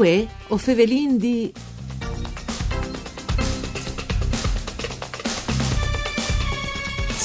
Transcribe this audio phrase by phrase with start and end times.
[0.00, 1.52] Uè, o Fevelin di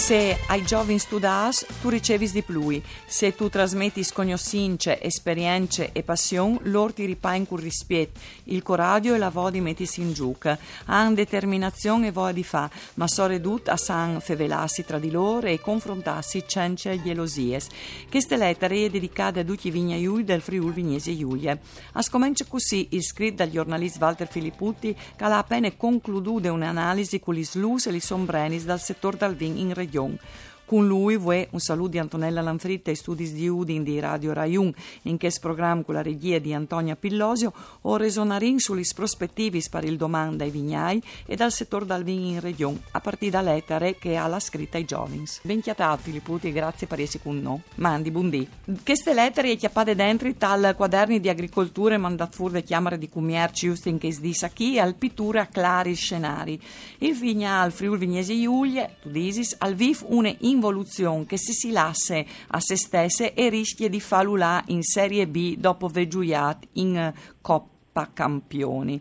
[0.06, 2.80] Se ai giovani studas, tu ricevi di più.
[3.08, 9.18] Se tu trasmetti conoscenze, esperienze e passione, loro ti ripain con rispetto, il coraggio e
[9.18, 10.56] la voglia di mettersi in gioco.
[10.86, 15.48] Han determinazione e voglia di fa, ma so ridut a san fevelarsi tra di loro
[15.48, 17.60] e confrontarsi cence gelosie.
[18.08, 21.58] Queste lettere è dedicate a tutti i vignaioli del Friuli Vignese Giulia.
[21.94, 27.34] A scomincia così il scritto dal giornalista Walter Filipputti che ha appena concluduto un'analisi con
[27.34, 30.18] gli slus e gli sombrenis dal settore del vin in regione 用。
[30.66, 35.18] Con lui vuoi un saluto di Antonella Lanfritta e studi di Udin di Radio Raiun, in
[35.18, 40.44] questo programma con la regia di Antonia Pillosio, o resonarin sulle prospettive per il domanda
[40.44, 44.26] ai vignai e dal settore dal vino in regione, a partire da lettere che ha
[44.28, 45.24] la scritta ai giovani.
[45.44, 47.62] Ben chiatato Filipputi, grazie per essere con noi.
[47.76, 48.48] Mandi, buondì.
[48.84, 53.88] Queste lettere è chiappate dentro tal quaderni di agricoltura mandat furde chiamare di commerci just
[53.88, 56.60] in case di sacchi al pittura clari scenari.
[57.00, 61.72] Il vigna al Friul Vignese Iulie, tu disis, al VIF une involuzione che se si
[61.72, 68.10] lasse a se stesse e rischia di falulà in Serie B dopo Vegiuiat in Coppa
[68.14, 69.00] Campioni.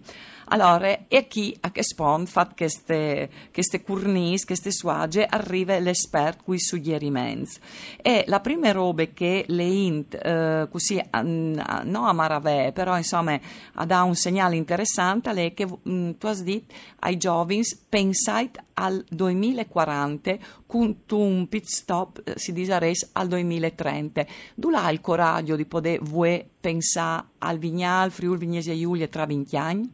[0.49, 6.59] Allora, e chi a che spon fa queste, queste curnis, queste suage, arriva l'espert qui
[6.61, 7.59] suggerimenti.
[8.03, 13.39] E la prima roba che le int, eh, così, no a maravè, però insomma,
[13.87, 19.05] dà un segnale interessante, è che mh, mm, tu hai detto ai giovani, pensate al
[19.09, 20.37] 2040
[20.67, 22.73] con un pit stop, eh, si dice
[23.13, 24.27] al 2030.
[24.55, 29.27] Dove ha il coraggio di poter voi pensare al Vignal, Friul, Vignese e Giulia tra
[29.27, 29.91] 20 anni?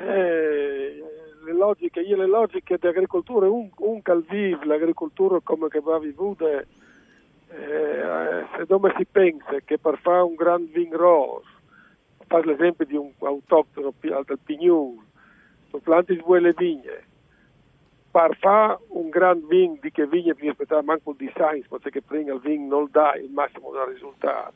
[0.00, 1.02] Eh,
[1.44, 6.46] le logiche, io le logiche di agricoltura, un, un calviv, l'agricoltura come che va vivuta,
[6.50, 6.66] eh,
[8.56, 11.44] se dove si pensa che per fare un gran vin ros,
[12.26, 15.04] fare l'esempio di un autoctono del Pignun,
[15.70, 17.06] tu planti due le vigne,
[18.10, 22.34] per fare un gran vin di che vigne bisogna aspettare manco il design, perché prima
[22.34, 24.52] il vin non dà il massimo del risultato.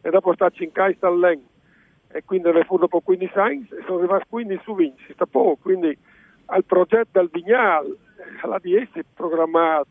[0.00, 1.40] E dopo starci in casa all'en
[2.12, 5.26] e quindi le fu dopo 15 anni e sono rimasti 15 su 20, si sta
[5.26, 5.96] poco, quindi
[6.46, 7.96] al progetto del Vignal,
[8.42, 9.88] alla di essere programmato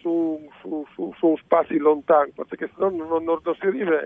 [0.00, 4.04] su, su, su, su spazi lontani, perché se no non, non, si arriva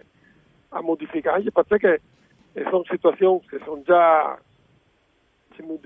[0.69, 2.01] a modificare, perché
[2.69, 4.39] sono situazioni che sono già,
[5.49, 5.79] diciamo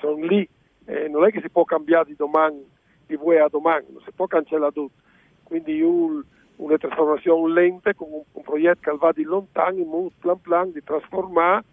[0.00, 0.48] sono lì,
[0.86, 2.66] e non è che si può cambiare di domani,
[3.06, 5.00] di voi a domani, non si può cancellare tutto,
[5.44, 6.24] quindi io
[6.56, 10.72] una trasformazione lenta con un, un progetto che va di lontano in modo plan plan
[10.72, 11.64] di trasformare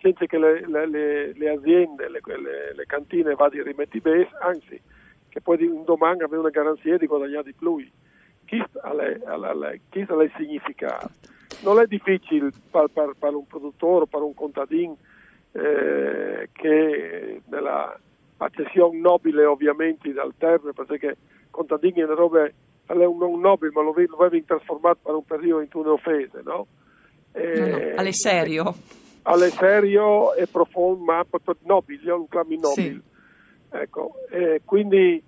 [0.00, 2.20] senza che le, le, le, le aziende, le,
[2.74, 4.80] le, cantine vadano rimetti bene, anzi
[5.28, 7.84] che poi un domani avere una garanzia di guadagnare di più.
[8.46, 11.10] Questo ha il significato.
[11.62, 14.96] Non è difficile per, per, per un produttore, per un contadino
[15.52, 17.98] eh, che nella
[18.38, 21.16] accessione nobile ovviamente dal termine, perché
[21.50, 22.48] contadini è una roba
[22.86, 26.66] è un non nobile, ma lo, lo avevi trasformato per un periodo in un'offesa, no?
[27.32, 28.74] E, no, no, alle serio.
[29.22, 31.24] Alle serio e profondo, ma
[31.62, 32.88] nobile, un clami nobile.
[32.90, 33.14] Sì.
[33.68, 35.22] Ecco, e quindi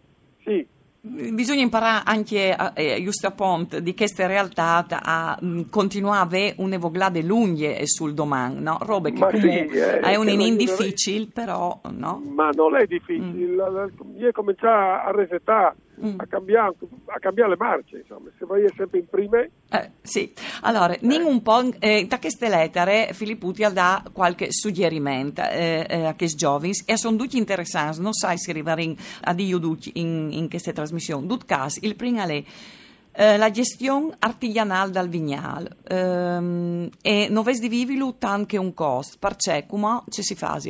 [0.44, 0.66] sì,
[1.00, 7.22] Bisogna imparare anche, eh, giusto appunto, di queste realtà a mh, continuare a avere un'evoglade
[7.22, 8.78] lunghe sul domani, no?
[8.80, 12.20] Robe che sì, eh, è un in difficile, però, no?
[12.34, 14.18] Ma non è difficile, mm.
[14.18, 16.20] io cominciare a resettare mm.
[16.20, 16.74] a, cambiare,
[17.06, 19.50] a, cambiare, le marce, insomma, se vai sempre in prime.
[19.70, 20.32] Eh, sì,
[20.62, 21.22] allora, eh.
[21.22, 26.36] un po' eh, da queste lettere Filipputi ha dato qualche suggerimento eh, eh, a questi
[26.36, 29.60] giovani e sono tutti interessanti, non sai se arrivare a dire
[29.94, 31.26] in, in queste trasmissioni.
[31.30, 32.44] In caso, il primo è
[33.12, 39.16] eh, la gestione artigianale dal vignale ehm, e non vedi di vivere anche un costo,
[39.18, 40.60] perché come ci si fa?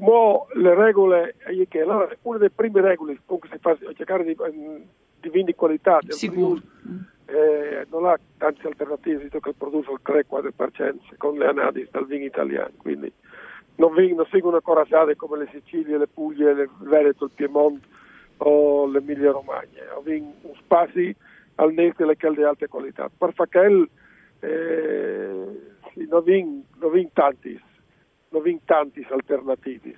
[0.00, 1.34] Come le regole,
[1.68, 5.54] che allora, una delle prime regole con cui si fa cercare di, di vini di
[5.54, 6.62] qualità del Friuli,
[7.26, 12.24] eh, non ha tante alternative, visto che produce il 3-4% secondo le analisi del vino
[12.24, 13.12] italiano, quindi
[13.76, 17.86] non, non seguono corazzate come le Sicilie, le Puglie, il Veneto, il Piemonte
[18.38, 21.14] o l'Emilia Romagna, un spazi
[21.56, 23.10] al nest le calde di alta qualità.
[23.16, 23.88] Per fare
[24.40, 25.44] eh,
[25.92, 27.60] sì, non vi tanti
[28.30, 29.96] non vi tanti alternativi.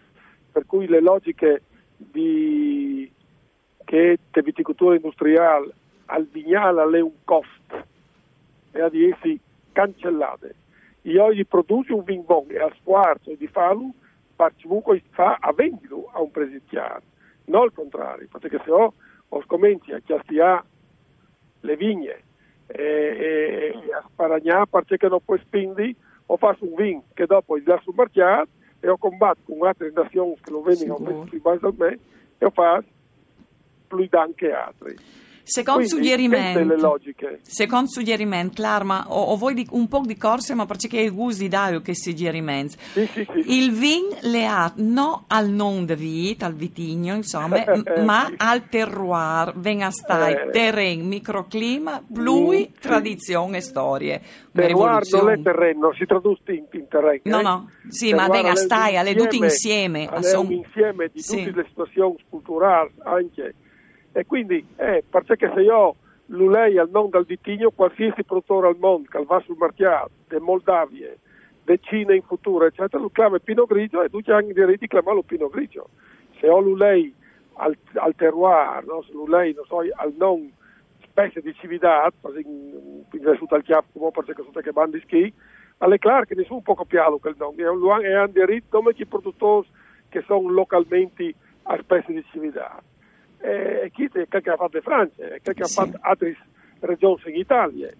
[0.50, 1.62] Per cui le logiche
[1.96, 3.10] di,
[3.84, 5.72] che la viticoltura industriale
[6.06, 7.86] al vignale è un costo
[8.72, 9.38] e a di essi
[9.72, 10.54] cancellate.
[11.02, 13.92] Io oggi produce un vin e a sforzo di farlo,
[14.62, 17.02] comunque fa a venderlo a un presicchiato,
[17.46, 18.92] non il contrario, perché se ho,
[19.28, 20.64] ho scommenti a chiastiare
[21.60, 22.22] le vigne
[22.66, 25.94] e, e, e a ragnare perché non puoi spindi
[26.26, 28.48] o fai un vin che dopo il dà sul mercato
[28.80, 31.98] e ho combatto con altre nazioni che lo vengono più base da me
[32.38, 32.86] e ho fatto
[33.88, 34.96] più anche altri.
[35.44, 37.00] Secondo suggerimento,
[37.42, 41.42] secondo suggerimento, Clarma, o, o voi un po' di corse, ma perché è il gusto
[41.42, 42.76] di Dario che suggerimenti.
[42.78, 43.58] Sì, sì, sì.
[43.58, 47.64] Il vin le ha non al non de vita, al vitigno, insomma,
[48.04, 50.50] ma al terroir, venga stai, eh.
[50.50, 54.20] terreno, microclima, plui, mm, tradizione e storie.
[54.52, 57.20] Terroir non è terreno, si traduce in, in terreno.
[57.24, 57.42] No, eh?
[57.42, 60.08] no, sì, terroir ma venga stai, alle tutte insieme.
[60.12, 63.54] Un insieme di tutte le situazioni culturali anche
[64.12, 69.08] e quindi, eh, perché se io l'ulei al non dal vitigno, qualsiasi produttore al mondo
[69.10, 71.18] che va sul mercato, de Moldavie,
[71.64, 74.88] de Cina in futuro, eccetera, lo chiama Pino Grigio e tu c'hai anche diritto di
[74.88, 75.88] chiamarlo Pino Grigio.
[76.38, 77.12] Se ho l'ulei
[77.54, 79.02] al, al terroir, no?
[79.02, 80.50] se l'ulei, non so, al non
[81.04, 82.10] specie di civiltà,
[83.10, 85.32] vissuto al chiappo come perché sono che bandi schi,
[85.78, 89.66] alle clare che nessuno può copiarlo quel nome, e hanno diritto come i produttori
[90.08, 92.82] che sono localmente a specie di civiltà
[93.42, 96.36] eh, chi che ha fatto Francia, chi ha fatto altre
[96.80, 97.90] regioni in Italia,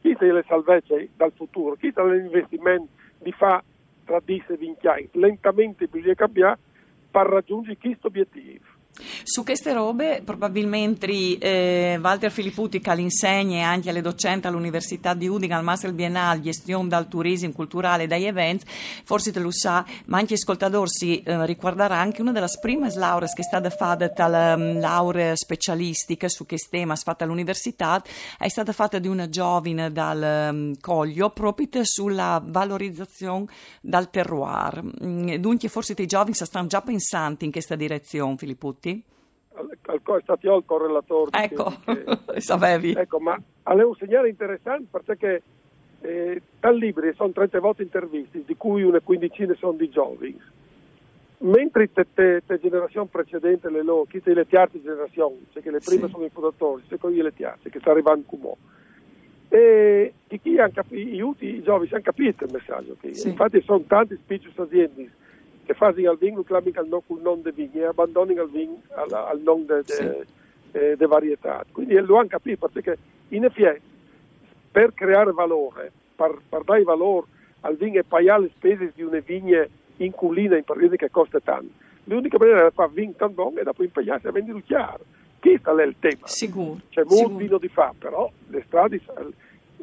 [0.00, 3.64] chi le salvezze dal futuro, chi l'investimento di fare
[4.04, 6.58] tradisse vincenti, lentamente bisogna cambiare
[7.10, 8.64] per raggiungere questo obiettivo.
[9.22, 15.54] Su queste robe probabilmente eh, Walter Filipputi che l'insegna anche alle docenti all'Università di Udine
[15.54, 18.64] al Master Biennale Gestione dal Turismo Culturale e dagli Events,
[19.04, 23.28] forse te lo sa, ma anche ascoltatori si eh, ricorderà anche una delle prime lauree
[23.34, 28.02] che è stata fatta dalla um, laurea specialistica su questo tema fatta all'università
[28.38, 33.46] è stata fatta di una giovane dal um, Coglio proprio sulla valorizzazione
[33.80, 34.82] dal terroir.
[35.04, 38.79] Mm, dunque forse i giovani stanno già pensando in questa direzione, Filipputi?
[38.80, 39.02] Tutti?
[39.54, 41.30] Al, al, stati il correlatore.
[41.32, 42.92] Ecco, che, sapevi.
[42.92, 45.42] Ecco, ma è un segnale interessante perché
[46.00, 50.40] eh, dal libro sono 30 volte interviste, di cui una quindicina sono di giovani.
[51.42, 56.12] Mentre le generazioni precedenti, le loro, chi le terze generazioni, cioè che le prime sì.
[56.12, 58.56] sono i fondatori, secondo le terze, che sta arrivando come
[59.52, 62.96] e chi hanno capito, i giovani hanno capito il messaggio.
[63.10, 63.28] Sì.
[63.28, 65.10] Infatti sono tanti speech aziende
[65.70, 68.82] che fanno al vino clami al non col non de vigni e abbandonano al vino
[68.94, 70.02] al, al non de, de, sì.
[70.72, 71.64] eh, de varietà.
[71.70, 73.80] Quindi lo hanno capito perché in effetti
[74.68, 77.26] per creare valore, per, per dare valore
[77.60, 79.64] al vino e pagare le spese di una vigna
[79.98, 81.70] inculina in paradiso che costa tanto,
[82.04, 85.04] l'unica maniera di fare vino tanto buono è da poi impegnarsi a vendere chiaro.
[85.38, 86.26] Questo è il tema.
[86.26, 86.80] Sicuro.
[86.90, 89.00] C'è molto vino di fa, però le strade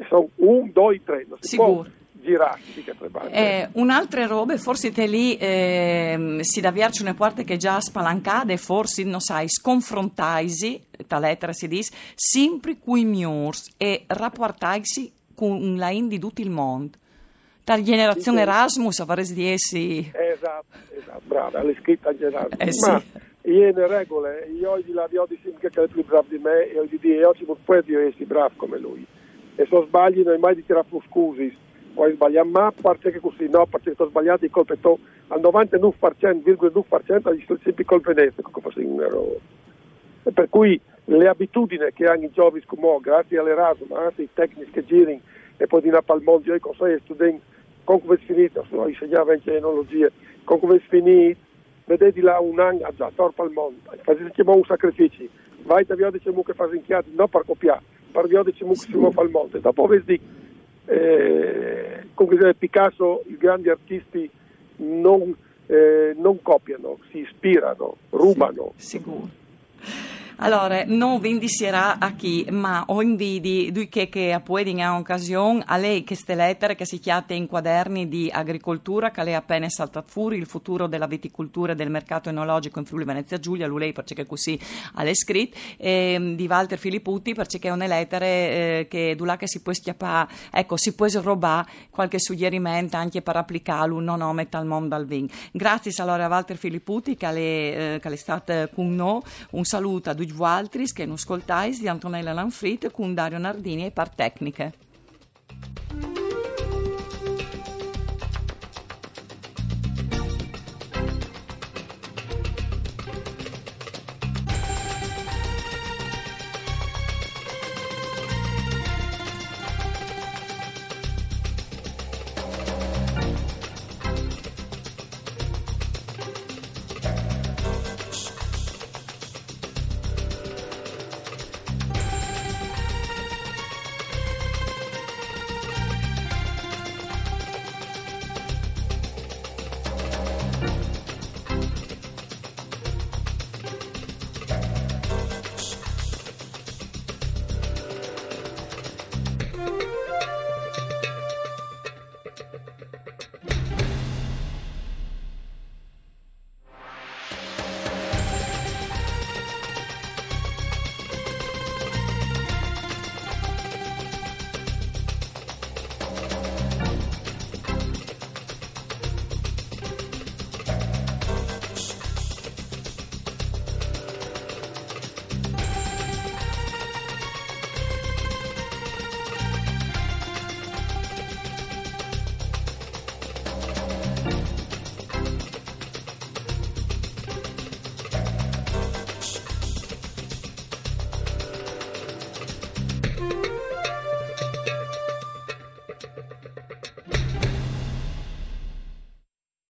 [0.07, 1.25] sono un, due, tre.
[1.28, 1.74] Non si Sicuro.
[1.74, 1.86] Può
[2.27, 2.94] girarsi che
[3.31, 8.57] eh, un'altra roba, forse te lì eh, si da verso una porta che già spalancate,
[8.57, 15.89] forse, non sai, sconfrontaisi, ta lettera si dice, sempre qui miurs e rapportarsi con la
[15.89, 16.97] di tutto il mondo.
[17.63, 18.41] Dalla generazione.
[18.41, 20.12] Erasmus a fare di essi...
[20.13, 22.59] Esatto, esatto, brava, l'hai scritta Erasmus.
[22.59, 22.89] Eh, sì.
[22.89, 23.01] Ma
[23.44, 26.69] io le regole, io oggi la vi ho di che è più bravo di me
[26.69, 29.06] e oggi di oggi non puoi essere bravo come lui.
[29.56, 31.65] E se sbagli non hai mai di tirare scusi
[31.97, 34.74] puoi sbagliare, ma parte che così, no, perché sono sbagliati i colpi
[35.29, 38.43] al 99,9% gli sono sempre colpenese,
[40.24, 44.69] e per cui le abitudini che hanno i giovani come grazie all'Erasmus, grazie ai tecnici
[44.69, 45.19] che girano
[45.57, 47.41] e poi di Napal Mondo, io consiglio ai studenti,
[47.83, 50.07] con come è finito, io insegnavo anche enologia,
[50.43, 51.39] con come è finito,
[51.86, 55.24] vedete là un anno a già, torpa al mondo, facciamo un sacrificio,
[55.63, 57.81] vai da via diciamo che fai inchiati, non per copiare,
[58.12, 60.45] per via diciamo che si muove al mondo, dopo vedi
[60.88, 64.29] eh, comunque Picasso, i grandi artisti
[64.77, 65.36] non,
[65.67, 68.74] eh, non copiano, si ispirano, rubano.
[68.77, 69.29] Sì, sicuro.
[70.39, 74.86] Allora, non vi indicierà a chi, ma ho invidi di che, che a poi in
[74.86, 79.39] occasione a lei queste lettere che si chiate in quaderni di agricoltura che lei ha
[79.39, 83.65] appena saltato fuori, il futuro della viticoltura e del mercato enologico in Friuli Venezia Giulia,
[83.65, 84.60] lui lei perché così
[84.94, 89.48] ha le scritto, e, di Walter Filipputi perché è una lettera eh, che là che
[89.48, 94.67] si può schiappare, ecco, si può rubare qualche suggerimento anche per applicarlo, non nome tal
[94.67, 95.27] mondo al vin.
[95.51, 97.32] Grazie allora a Walter Filipputi che è,
[97.96, 101.88] eh, che è stato con noi, un saluto a tutti Valtris che non ascoltais di
[101.88, 104.74] Antonella Lanfrit con Dario Nardini e par tecniche.